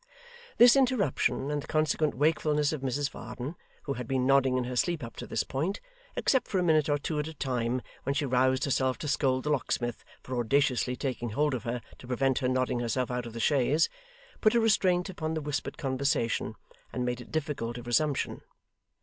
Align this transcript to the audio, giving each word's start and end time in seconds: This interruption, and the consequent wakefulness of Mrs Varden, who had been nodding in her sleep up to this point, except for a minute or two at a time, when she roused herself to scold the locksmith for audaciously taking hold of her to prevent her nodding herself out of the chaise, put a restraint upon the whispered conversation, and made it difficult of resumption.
This 0.57 0.75
interruption, 0.75 1.51
and 1.51 1.61
the 1.61 1.67
consequent 1.67 2.15
wakefulness 2.15 2.73
of 2.73 2.81
Mrs 2.81 3.11
Varden, 3.11 3.53
who 3.83 3.93
had 3.93 4.07
been 4.07 4.25
nodding 4.25 4.57
in 4.57 4.63
her 4.63 4.75
sleep 4.75 5.03
up 5.03 5.15
to 5.17 5.27
this 5.27 5.43
point, 5.43 5.79
except 6.15 6.47
for 6.47 6.57
a 6.57 6.63
minute 6.63 6.89
or 6.89 6.97
two 6.97 7.19
at 7.19 7.27
a 7.27 7.35
time, 7.35 7.83
when 8.01 8.15
she 8.15 8.25
roused 8.25 8.65
herself 8.65 8.97
to 8.97 9.07
scold 9.07 9.43
the 9.43 9.51
locksmith 9.51 10.03
for 10.23 10.35
audaciously 10.39 10.95
taking 10.95 11.29
hold 11.29 11.53
of 11.53 11.65
her 11.65 11.83
to 11.99 12.07
prevent 12.07 12.39
her 12.39 12.47
nodding 12.49 12.79
herself 12.79 13.11
out 13.11 13.27
of 13.27 13.33
the 13.33 13.39
chaise, 13.39 13.89
put 14.41 14.55
a 14.55 14.59
restraint 14.59 15.07
upon 15.07 15.35
the 15.35 15.39
whispered 15.41 15.77
conversation, 15.77 16.55
and 16.91 17.05
made 17.05 17.21
it 17.21 17.31
difficult 17.31 17.77
of 17.77 17.85
resumption. 17.85 18.41